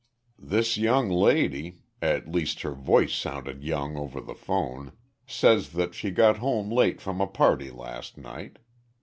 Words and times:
"This 0.39 0.77
young 0.79 1.09
lady 1.09 1.81
at 2.01 2.27
least 2.27 2.61
her 2.63 2.71
voice 2.73 3.13
sounded 3.13 3.63
young 3.63 3.97
over 3.97 4.19
the 4.19 4.33
phone 4.33 4.93
says 5.27 5.73
that 5.73 5.93
she 5.93 6.09
got 6.09 6.37
home 6.37 6.71
late 6.71 6.99
from 6.99 7.21
a 7.21 7.27
party 7.27 7.69
last 7.69 8.17
night. 8.17 8.57